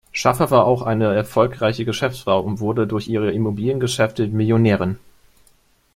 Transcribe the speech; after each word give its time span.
Schafer 0.11 0.49
war 0.49 0.65
auch 0.65 0.81
eine 0.81 1.13
erfolgreiche 1.13 1.85
Geschäftsfrau 1.85 2.41
und 2.41 2.59
wurde 2.59 2.87
durch 2.87 3.07
ihre 3.07 3.31
Immobiliengeschäfte 3.31 4.25
Millionärin. 4.25 4.97